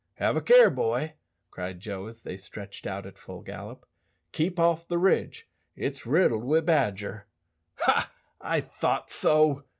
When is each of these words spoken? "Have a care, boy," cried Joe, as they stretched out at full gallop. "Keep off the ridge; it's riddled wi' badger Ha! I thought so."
"Have 0.15 0.35
a 0.35 0.41
care, 0.41 0.71
boy," 0.71 1.13
cried 1.51 1.79
Joe, 1.79 2.07
as 2.07 2.23
they 2.23 2.35
stretched 2.35 2.87
out 2.87 3.05
at 3.05 3.19
full 3.19 3.43
gallop. 3.43 3.85
"Keep 4.31 4.59
off 4.59 4.87
the 4.87 4.97
ridge; 4.97 5.47
it's 5.75 6.07
riddled 6.07 6.43
wi' 6.43 6.61
badger 6.61 7.27
Ha! 7.81 8.11
I 8.41 8.61
thought 8.61 9.11
so." 9.11 9.63